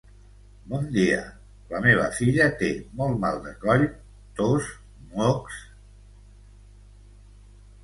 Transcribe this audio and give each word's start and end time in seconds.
Bon 0.69 0.85
dia. 0.93 1.19
La 1.73 1.81
meva 1.83 2.07
filla 2.21 2.47
té 2.63 2.71
molt 3.03 3.21
mal 3.27 3.37
de 3.45 3.53
coll, 3.67 3.85
tos, 4.41 4.73
mocs... 5.15 5.63